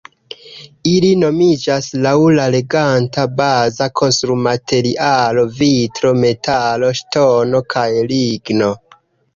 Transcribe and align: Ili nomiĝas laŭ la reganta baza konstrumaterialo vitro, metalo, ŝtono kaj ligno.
Ili 0.91 1.09
nomiĝas 1.23 1.89
laŭ 2.05 2.13
la 2.39 2.47
reganta 2.57 3.27
baza 3.43 3.89
konstrumaterialo 4.03 5.45
vitro, 5.61 6.17
metalo, 6.25 6.95
ŝtono 7.03 7.65
kaj 7.77 7.89
ligno. 8.15 8.75